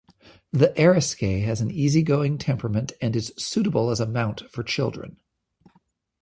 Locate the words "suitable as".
3.37-3.99